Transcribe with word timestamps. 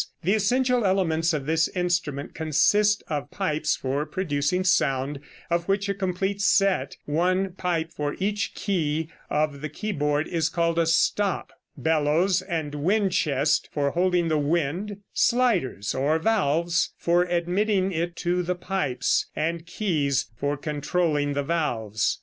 The 0.23 0.33
essential 0.33 0.83
elements 0.83 1.31
of 1.31 1.45
this 1.45 1.67
instrument 1.67 2.33
consist 2.33 3.03
of 3.07 3.29
pipes 3.29 3.75
for 3.75 4.07
producing 4.07 4.63
sound, 4.63 5.19
of 5.51 5.67
which 5.67 5.87
a 5.87 5.93
complete 5.93 6.41
set, 6.41 6.97
one 7.05 7.51
pipe 7.53 7.91
for 7.93 8.15
each 8.17 8.55
key 8.55 9.09
of 9.29 9.61
the 9.61 9.69
keyboard, 9.69 10.27
is 10.27 10.49
called 10.49 10.79
a 10.79 10.87
stop; 10.87 11.53
bellows 11.77 12.41
and 12.41 12.73
wind 12.73 13.11
chest 13.11 13.69
for 13.71 13.91
holding 13.91 14.27
the 14.27 14.39
wind, 14.39 14.97
sliders 15.13 15.93
or 15.93 16.17
valves 16.17 16.95
for 16.97 17.21
admitting 17.25 17.91
it 17.91 18.15
to 18.15 18.41
the 18.41 18.55
pipes, 18.55 19.27
and 19.35 19.67
keys 19.67 20.31
for 20.35 20.57
controlling 20.57 21.33
the 21.33 21.43
valves. 21.43 22.19